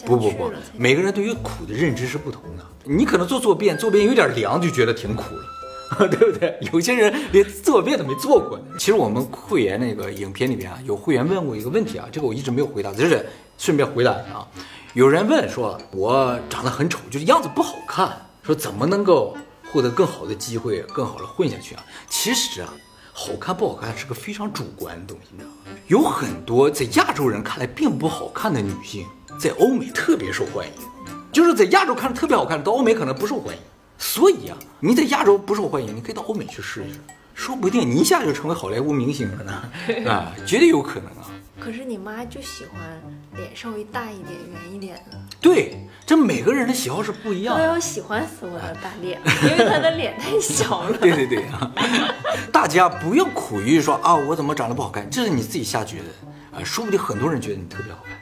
[0.00, 2.64] 下去不不不，每个人对于苦的认知是不同的。
[2.84, 6.58] 你可能做坐便，坐便有点凉就觉得挺苦了， 对不对？
[6.72, 8.64] 有些人连坐便都没做过呢。
[8.78, 13.26] 其实我们会员那个影片里边啊，有会员问过一个问题啊，这个我一直没有回答，就是
[13.58, 14.48] 顺便回答一下啊。
[14.94, 19.36] 有人问说，我长得很丑，就是样子不好看，说怎么能够
[19.70, 21.84] 获得更好的机会，更好的混下去啊？
[22.08, 22.72] 其实啊。
[23.20, 25.76] 好看不好看是个非常主观的东西，你知道吗？
[25.88, 29.04] 有很多在亚洲人看来并不好看的女性，
[29.38, 30.72] 在欧美特别受欢迎，
[31.30, 33.60] 就是在亚洲看着特别好看，到欧美可能不受欢迎。
[33.96, 36.98] 所以啊，你在亚洲不受欢迎，你可以到欧美去试一试，
[37.34, 39.70] 说不定你一下就成为好莱坞明星了呢，
[40.10, 41.30] 啊，绝对有可能啊。
[41.60, 42.80] 可是你妈就喜欢
[43.36, 45.18] 脸稍微大一点、圆一点的。
[45.40, 47.62] 对，这每个人的喜好是不一样的。
[47.62, 50.96] 我要喜欢死我的大脸，因为她的脸太小了。
[51.02, 51.70] 对对对啊，
[52.52, 58.16] 大家不要苦于说啊，我怎么长得不好看，这是你自己瞎觉得啊，说不定很多人觉得你特别好看，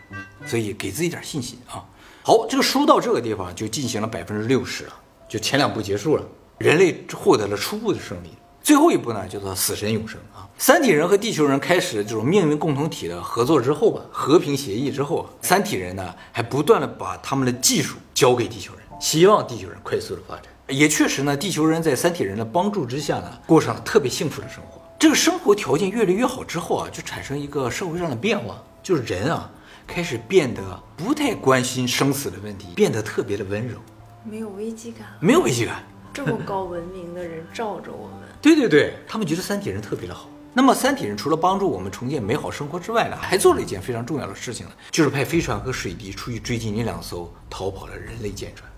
[0.46, 1.84] 所以给自己点信心啊。
[2.22, 4.92] 好，这个书到这个地方就进行了百分之六十了，
[5.28, 6.24] 就前两步结束了，
[6.58, 8.30] 人类获得了初步的胜利。
[8.62, 10.42] 最后一步呢，叫做死神永生啊。
[10.58, 20.46] 三体人和地球人开始这种命运共同体的合作之后吧，和平协议之后啊，三体人呢还不断的把他们的技术交给地球人，希望地球人快速的发展。
[20.68, 24.82] 也确实呢，地球人在三体人的帮助之下呢，过上了特别幸福的生活。
[24.98, 29.48] 这个生活条件越来越好之后啊，就产生一个社会上的变化，就是人啊
[29.86, 33.78] 开始变得不太关心生死的问题，变得特别的温柔，
[34.24, 35.06] 没有危机感。
[35.20, 35.82] 没有危机感。
[36.12, 40.28] 这么高文明的人罩着我们， 对对对，他们觉得三体人特别的好。
[40.54, 48.70] 那么三体人除了帮助我们重建美好生活之外呢，还做了一件非常重要的事情呢，就是派飞船和水滴出去追击那两艘逃跑的人类舰船。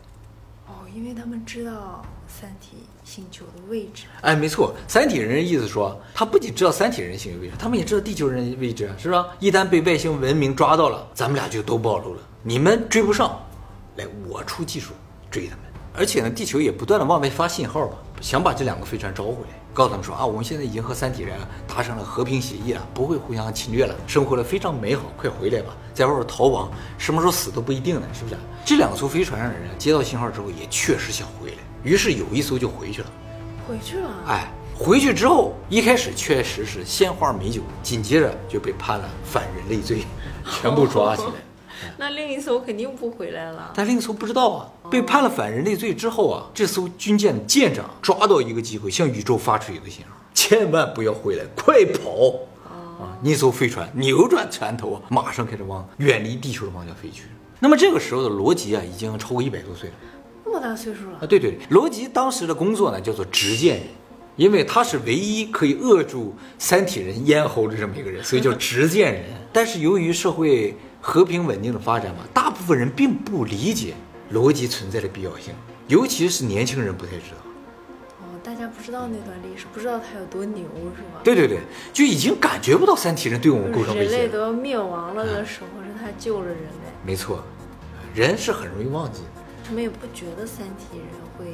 [0.67, 4.05] 哦，因为他们知道三体星球的位置。
[4.21, 9.27] 哎，没错，三体人意思说，他不仅知道三体人星球位置，他们也知道地球人位置啊，是吧？
[9.41, 13.41] 一旦被外星文明抓到了，咱们俩就都暴露了，你们追不上，
[13.97, 14.93] 来，我出技术
[15.31, 15.65] 追他们。
[15.95, 21.35] 而且呢，地球也不断的往外发信号吧，想把这两个飞船招回来，告诉他们说啊，我们现在已经和三体人
[21.67, 28.37] 达成了和平协议了，不会互相侵略了，生活的非常美好，快回来吧，在外边逃亡，什么时候死都不一定呢，是不是？
[28.65, 33.13] 这两艘飞船上的人接到信号之后，也确实想回来，于是有一艘就回去了。
[33.67, 40.05] 回去了，哎，回去之后，一开始确实是鲜花美酒，紧接着就被判了反人类罪，
[40.51, 41.33] 全部抓起来。
[41.97, 43.73] 那另一艘肯定不回来了。
[43.75, 52.33] 但另一艘不知道啊，被判了反人类罪之后啊，这艘军舰的舰长抓到一个机会，向宇宙发出一个信号：千万不要回来，快跑！
[53.01, 57.25] 啊，那艘飞船扭转船头啊，马上开始往远离地球的方向飞去。
[57.61, 59.95] 那么这个时候的罗辑啊，已经超过一百多岁了。
[60.61, 63.87] 那么大岁数啊，了，啊对，对罗辑当时的工作呢叫做执剑人，
[64.37, 69.25] 因为他是唯一可以扼住三体人咽喉的这么一个人，所以叫执剑人。
[69.53, 73.95] 但是由于社会和平稳定的发展嘛，大部分人并不理解
[74.33, 75.55] 逻辑存在的必要性，
[75.87, 77.37] 尤其是年轻人不太知道。
[78.21, 80.65] 哦，大家不知道那段历史，不知道他有多牛，
[80.97, 81.21] 是吧？
[81.23, 81.61] 对对对，
[81.93, 84.11] 就已经感觉不到三体人对我们构成威胁。
[84.11, 86.91] 人类都要灭亡了的时候，是他救了人类。
[87.05, 87.43] 没错，
[88.15, 89.38] 人是很容易忘记的。
[89.69, 91.45] 他们也不觉得三体人会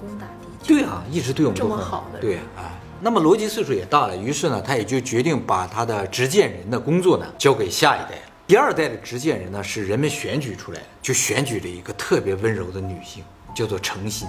[0.00, 0.66] 攻打地球。
[0.66, 8.18] 对啊，一直对我们这么好的人对，啊，那么罗辑岁数也大了，于是呢，他也就决定把他的执剑人的工作呢交给下一代。
[8.48, 13.22] 第二代的执剑人呢，是人们选举出来的，就选举了一个特别温柔的女性，
[13.54, 14.26] 叫做程心。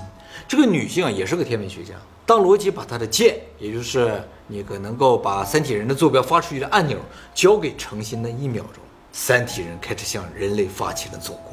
[0.48, 1.96] 这个女性啊，也是个天文学家。
[2.28, 7.00] 当罗辑把他的剑，也就是那个能够把三体人的坐标发出去的按钮
[7.34, 11.53] 交给程心的一秒钟，三体人开始向人类发起了总攻。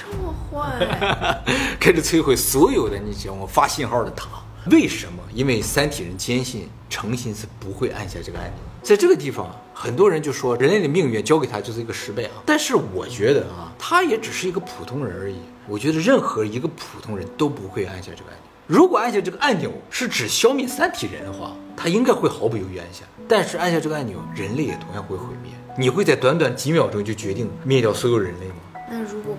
[0.00, 1.44] 这么坏，
[1.78, 3.46] 开始摧毁所有的你知道吗？
[3.46, 4.28] 发信号的塔。
[4.70, 5.22] 为什么？
[5.34, 8.56] 因为三体人坚信诚心是不会按下这个按钮。
[8.82, 12.30] 在这个地方，很多人就说人类的命运交给他就是一个失败啊。
[12.46, 15.36] 但是我觉得啊，他也只是一个普通人而已。
[15.66, 18.50] 我觉得任何一个普通人都不会按下这个按钮。
[18.66, 23.04] 如果按下这个按钮是指消灭三体人的话，他应该会毫不犹豫按下。
[23.26, 25.52] 但是按下这个按钮，人类也同样会毁灭。
[25.78, 28.54] 你会在短短几秒钟就决定灭掉所有人类吗？
[28.92, 29.29] 那如果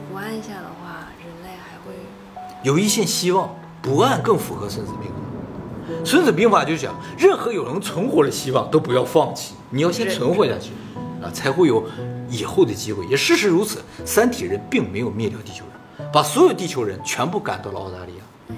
[2.63, 3.50] 有一线希望，
[3.82, 5.15] 不按更符合《孙子兵法》。
[6.06, 10.71] 《孙子兵法》就是讲，任何有能存活的希望都不要放弃，你要先存活下去，
[11.21, 11.84] 啊，才会有
[12.30, 13.06] 以后的机会。
[13.08, 15.65] 也事实如此，三体人并没有灭掉地球
[15.97, 18.56] 人，把所有地球人全部赶到了澳大利亚，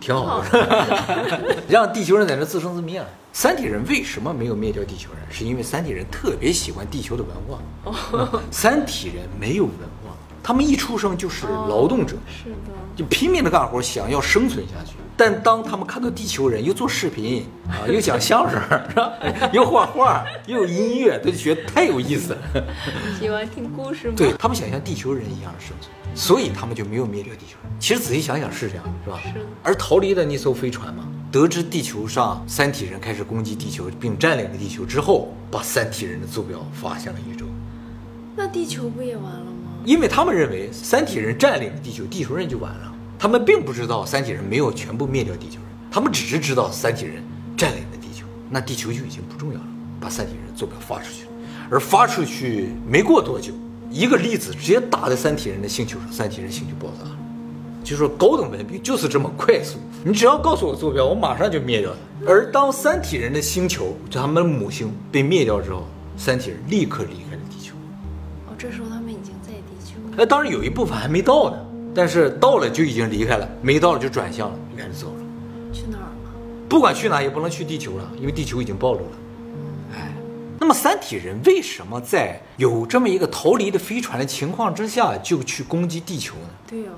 [0.00, 3.06] 挺好的， 让地球人在那自生自灭了。
[3.32, 5.20] 三体人为什么没有灭掉地球人？
[5.30, 8.30] 是因为三体人特别喜欢地球的文化。
[8.50, 9.72] 三体人没有文
[10.04, 12.16] 化，他们一出生就是劳动者。
[12.26, 12.56] 是的，
[13.00, 14.92] 就拼命的干活，想要生存下去。
[15.16, 18.60] 但当他们看到地球人又做视频啊，又讲相声，
[18.90, 19.12] 是吧？
[19.54, 22.38] 又画画，又有音乐，他就觉得太有意思了。
[23.18, 24.14] 喜欢听故事吗？
[24.18, 27.72] 对他们想像地球人一样生存，所以他们就没有灭掉地球人。
[27.80, 29.18] 其实仔细想想是这样，是吧？
[29.22, 37.46] 是而逃离的那艘飞船嘛，得知地球上三体人开始攻击地球并占领了地球之后，把三体人的坐标发向了宇宙。
[38.36, 39.70] 那地球不也完了吗？
[39.86, 42.89] 因为他们认为三体人占领了地球，地球人就完了。
[43.22, 47.22] 他们并不知道三体人没有全部灭掉地球人，他们只是知道三体人
[47.54, 49.66] 占领了地球，那地球就已经不重要了，
[50.00, 51.26] 把三体人坐标发出去。
[51.70, 53.52] 而发出去没过多久，
[53.90, 57.16] 一个粒子直接打在三体人的星球上，三体人星球爆炸了。
[57.84, 61.92] 就说高等文明就是这么快速，你只要告诉我坐标，我马上就灭掉
[62.24, 62.26] 它。
[62.26, 65.84] 而当三体人的星球，就他们的母星被灭掉之后，
[66.16, 67.74] 三体人立刻离开了地球。
[68.48, 70.14] 哦，这时候他们已经在地球了。
[70.16, 71.58] 那当然有一部分还没到呢，
[71.94, 75.14] 但是到了就已经离开了，没到了就转向了，就开始走了。
[75.72, 76.30] 去哪儿了？
[76.68, 79.12] 不管去哪也不能去地球了，因为地球已经暴露了。
[79.94, 80.12] 哎，
[80.58, 86.48] 那么三体人为什么在有这么一个逃离的飞船的情况之下就去攻击地球呢？
[86.68, 86.92] 对哦，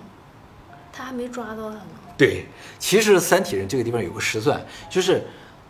[0.93, 1.87] 他还没抓到他呢。
[2.19, 2.47] 对，
[2.79, 5.25] 其实三体人这个地方有个实算，就是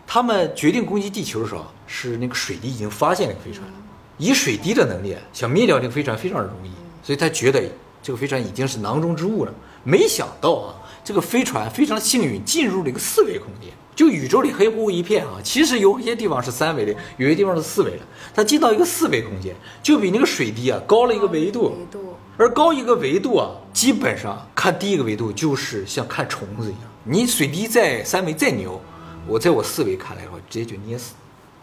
[0.05, 3.73] 他们决定攻击地球的时候，是那个水滴已经发现那个飞船了，
[4.17, 7.63] 以水滴的能力想灭掉那个飞船非常容易，所以他觉得
[8.03, 9.53] 这个飞船已经是囊中之物了。
[9.83, 17.99] 没想到啊，这个飞船非常幸运进入了一个四维空间，就宇宙里黑乎乎一片啊，其实有些地方是三维的，有些地方是四维的。
[18.33, 21.75] 它进到一个四维空间，就比那个水滴啊高了一个维度。
[21.77, 22.15] 维度。
[22.37, 26.91] 而高一个维度啊，基本上看第一个维度就是像看虫子一样。
[27.03, 28.81] 你水滴在三维再牛，
[29.27, 31.13] 我在我四维看来的话，直接就捏死。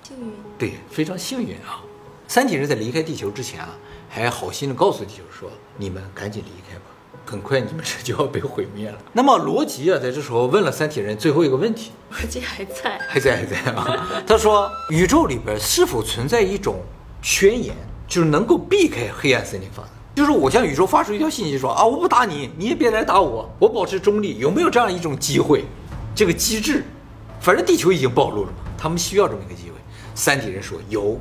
[0.07, 0.33] 幸运。
[0.59, 1.83] 对，非常幸运啊！
[2.29, 3.71] 三体人在离开地球之前啊，
[4.09, 5.51] 还好心的告诉地球说
[5.81, 6.85] ：“你们赶紧离开吧，
[7.25, 12.99] 很快你们这就要被毁灭了。”那么罗辑啊，在这时候问了三体人最后一个问题，罗辑还在。
[13.09, 14.07] 还在还在啊？
[14.27, 16.77] 他说：“宇宙里边是否存在一种
[17.23, 17.75] 宣言，
[18.07, 19.89] 就是能够避开黑暗森林法则？
[20.15, 25.65] 就是我向宇宙发出一条信息说啊，我不打你，你也别来打我，我保持中立，有没有这样一种机会？
[26.15, 26.85] 这个机制，
[27.41, 29.77] 反正地球已经暴露了嘛，他们需要这么一个机会。
[30.15, 31.19] 三体人说有，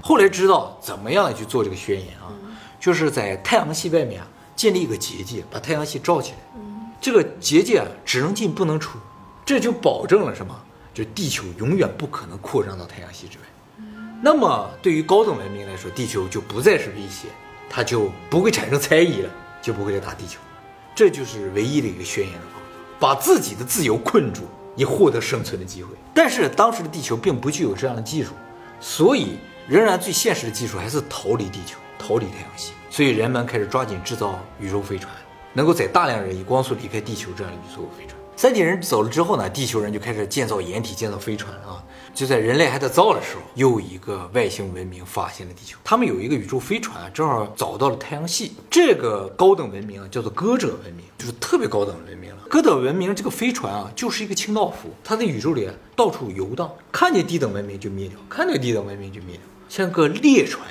[0.00, 2.30] 后来知道怎么样去做这个宣言啊，
[2.80, 6.38] 就是在太阳系外面啊建立一个结界，把太阳系罩起来。
[7.00, 8.98] 这个结界啊只能进不能出，
[9.44, 10.54] 这就保证了什么？
[10.92, 13.44] 就地球永远不可能扩张到太阳系之外。
[14.20, 17.28] 那么对于高等文明来说，地球就不再是威胁，
[17.70, 19.30] 它就不会产生猜疑了，
[19.62, 20.40] 就不会来打地球。
[20.92, 22.66] 这就是唯一的一个宣言的方法，
[22.98, 24.42] 把自己的自由困住，
[24.74, 25.90] 以获得生存的机会。
[26.12, 28.32] 但是当时的地球并不具有这样的技术，
[28.80, 29.38] 所以
[29.68, 32.72] 仍然最现实的技术还是逃离地球，逃离太阳系。
[32.90, 35.12] 所以人们开始抓紧制造宇宙飞船，
[35.52, 38.16] 能够载大量人以光速离开地球这样的宇宙飞船。
[38.36, 41.82] 三体人走了之后呢，地球人就开始建造掩体、建造飞船啊。
[42.14, 45.76] 就在人类还在造的时候，又一个外星文明发现了地球。
[45.84, 48.52] 他们有一个宇宙飞船，正好找到了太阳系。
[48.70, 52.42] 这个高等文明啊，叫做歌者文明，就是特别高等文明了。
[52.48, 60.64] 歌者文明这个飞船啊，就是一个清道夫，它在宇宙里到处游荡，看见低等文明就灭掉，看见低等文明就灭掉，像个猎船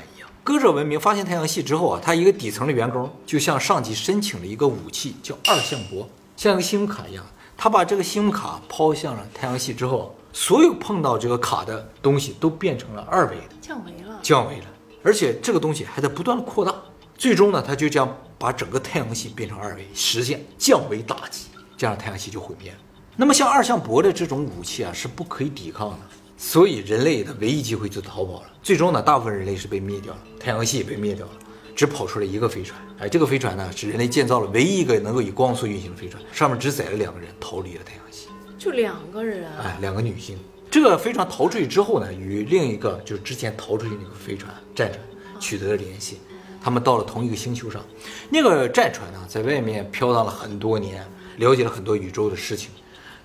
[0.47, 6.07] 歌者文明发现太阳系之后啊，他一个底层的员工就向上级申请了一个武器，叫二向箔，
[6.37, 7.25] 像一个信用卡一样。
[7.57, 14.17] 他把这个信用卡抛向了太阳系之后，所有碰到这个卡的东西都变成了二维的，降维了。
[14.23, 14.65] 降维了，
[15.03, 16.73] 而且这个东西还在不断的扩大。
[17.17, 22.77] 最终呢，他就这样把整个太阳系变成二维，实现降维打击，这样太阳系就毁灭了。
[23.17, 25.97] 那么像二向箔的这种武器啊，是不可以抵抗的，
[26.37, 28.51] 所以人类的唯一机会就逃跑了。
[28.61, 31.31] 最终呢，大部分人类是被灭掉了，太阳系也被灭掉了。
[31.75, 39.61] 只跑出来一个飞船，哎，这个飞船呢是人类建造了唯一一个能够以光速运行的飞船，上面只载了两个人逃离了太阳系，就两个人啊。
[39.63, 40.37] 哎，两个女性。
[40.71, 44.99] 这个飞船逃出去之后呢，与另一个就是之前逃出去那个飞船战船
[45.39, 46.19] 取得了联系，
[46.59, 47.85] 他们到了同一个星球上。
[48.29, 51.05] 那个战船呢，在外面飘荡了很多年，
[51.37, 52.71] 了解了很多宇宙的事情。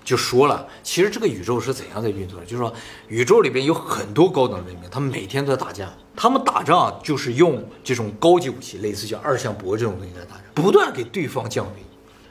[0.03, 2.45] 就说了，其实这个宇宙是怎样在运作的？
[2.45, 2.73] 就是说，
[3.07, 5.91] 宇宙里边有很多高等文明，他们每天都在打架。
[6.15, 11.71] 他们打仗就是用这种高级武器，类似像二向箔这种东西在打仗，不断给对方降维。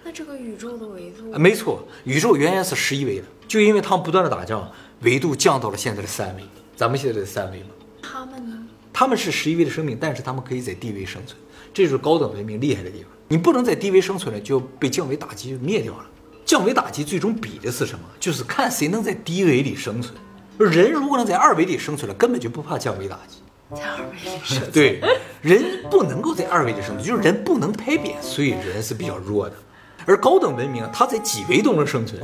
[0.04, 4.70] 那这个宇宙的维度啊，没错，宇宙原来是十一维的，就因为他们不断的打仗，
[5.00, 6.42] 维度降到了现在的三维。
[6.76, 7.70] 咱们现在的三维嘛，
[8.02, 8.58] 他们呢？
[8.92, 11.38] 他们是十一维的生命，但是他们可以在低维生存，
[11.72, 13.10] 这就是高等文明厉害的地方。
[13.28, 16.06] 你不能在低维生存了，就被降维打击灭掉了。
[16.44, 18.04] 降维打击最终比的是什么？
[18.20, 20.14] 就是看谁能在低维里生存。
[20.58, 23.38] 人如果能在二维里生存了，根本就不怕降维打击。
[23.74, 24.70] 在二维里生存。
[24.70, 25.00] 对，
[25.40, 29.56] 人不能够在二维里生存，就是人不能拍扁，所以人是比较弱的。
[30.04, 32.20] 而高等文明，它在几维都能生存，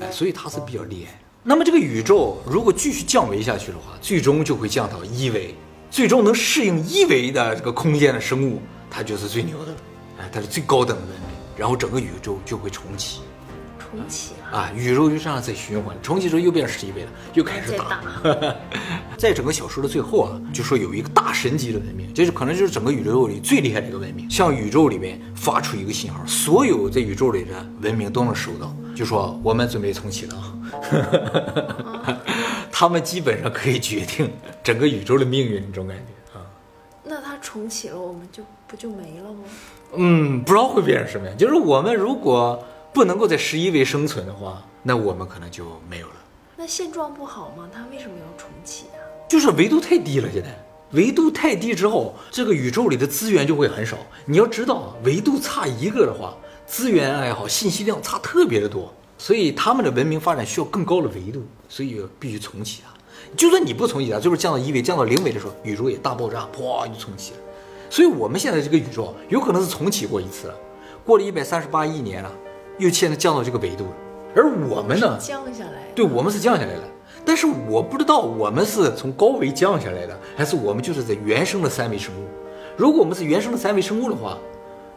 [0.00, 1.20] 哎，所以它是比较厉害。
[1.44, 5.54] 那么这个宇宙如果继续降维下去的话，最终就会降到一维。
[5.90, 8.60] 最终能适应一维的这个空间的生物，
[8.90, 9.78] 它就是最牛的了，
[10.18, 11.28] 哎，它是最高等的文明。
[11.56, 13.20] 然后整个宇宙就会重启。
[13.90, 14.70] 重启了啊！
[14.74, 18.00] 宇宙就这样在循环，重启之后又变成十一倍了，又开始打。
[19.16, 32.18] 在整个小说的最后啊，就说有一个大神级的文明，这是可能就是整个宇宙里最厉害的一个文明，向宇宙里面发出一个信号，所有在宇宙里的文明都能收到，就说我们准备重启了啊。
[32.70, 34.30] 他们基本上可以决定
[34.62, 36.44] 整个宇宙的命运，这种感觉啊。
[37.02, 39.40] 那它重启了，我们就不就没了吗？
[39.96, 41.36] 嗯，不知道会变成什么样。
[41.38, 42.62] 就是我们如果。
[42.98, 46.14] 不能够在十一维生存的话，那我们可能就没有了。
[46.56, 47.70] 那现状不好吗？
[47.72, 48.98] 它为什么要重启啊？
[49.28, 50.48] 就是维度太低了，现在
[50.90, 53.96] 维度太低之后，这个宇宙里的资源就会很少。
[54.24, 56.36] 你要知道，维度差一个的话，
[56.66, 58.92] 资源也好，信息量差特别的多。
[59.16, 62.92] 所以他们的文明发展需要更高的维度，所以必须重启啊。
[63.36, 67.38] 就算你不重启啊，就是降到一维、降到零维的时候，宇宙也大爆炸，哗就重启了。
[67.88, 70.54] 所以我们现在这个宇宙有可能是重启过一次了，
[71.06, 72.32] 过了一百三十八亿年了。
[72.78, 73.90] 又现在降到这个维度了，
[74.34, 75.18] 而我们呢？
[75.20, 75.82] 降下来。
[75.94, 76.84] 对，我们是降下来了。
[77.24, 82.26] 但是我不知道我们是从高维降下来的，还是我们就是在原生的三维生物。
[82.76, 84.38] 如果我们是原生的三维生物的话，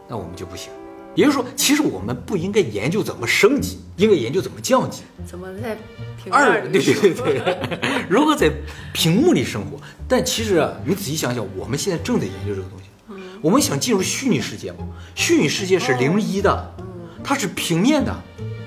[0.08, 0.72] 那我们就不行。
[1.14, 5.02] 也就是说，其实我们不应该研究怎么升级，应该研究怎么降级。
[5.26, 5.76] 怎么在
[6.30, 6.62] 二？
[6.70, 7.78] 对对对对。
[8.08, 8.50] 如何在
[8.94, 9.76] 屏幕里生活？
[10.08, 12.84] 但其实啊，你仔细想想，我们现在正在研究这个东西。
[13.08, 13.38] 嗯。
[13.42, 14.86] 我们想进入虚拟世界嘛？
[15.14, 16.74] 虚拟世界是零一的。
[17.24, 18.14] 它是平面的，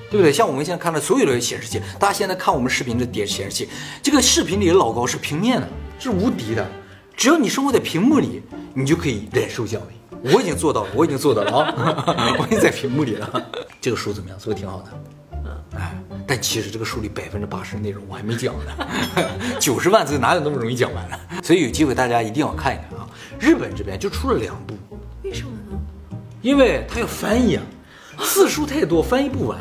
[0.09, 0.31] 对不对？
[0.31, 3.69] 像我们现在看的所有的显示器，大家现在看我们视频的点显示器，
[4.01, 5.67] 这个视频里的老高是平面的，
[5.99, 6.65] 是无敌的。
[7.15, 8.41] 只要你生活在屏幕里，
[8.73, 10.31] 你就可以忍受降维。
[10.33, 12.35] 我已经做到了，我已经做到了啊！
[12.39, 13.51] 我已经在屏幕里了。
[13.79, 14.39] 这个书怎么样？
[14.39, 14.89] 是不是挺好的？
[15.45, 15.95] 嗯，哎，
[16.25, 18.71] 但其实这个书里百分之八十的内容我还没讲呢，
[19.59, 21.17] 九十万字哪有那么容易讲完呢？
[21.43, 23.07] 所以有机会大家一定要看一看啊！
[23.39, 24.75] 日本这边就出了两部，
[25.23, 25.79] 为什么呢？
[26.41, 27.63] 因为它要翻译啊。
[28.23, 29.59] 字数太多，翻译不完。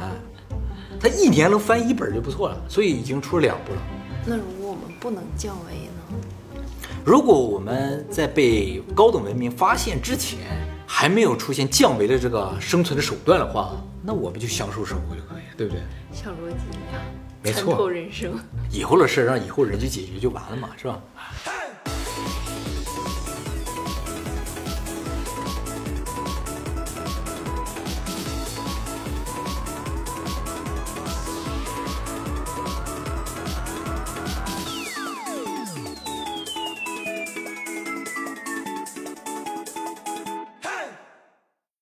[1.01, 3.79] 他一年能翻一本就不错了，所以已经出了两部了。
[4.27, 6.61] 那如果我们不能降维呢？
[7.05, 10.39] 如果我们在被高等文明发现之前，
[10.87, 15.83] 还没有出现降维的这个生存的手段的话，那我们就享受生活就可以，对不对？
[16.13, 17.03] 像逻辑一样，
[17.43, 17.91] 没错。
[17.91, 18.33] 人生，
[18.71, 20.99] 以后的事让以后人去解决就完了嘛，是吧？